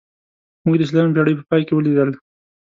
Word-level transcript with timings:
موږ 0.63 0.75
د 0.77 0.81
شلمې 0.89 1.13
پېړۍ 1.15 1.33
په 1.37 1.43
پای 1.49 1.61
کې 1.67 1.73
ولیدل. 1.75 2.09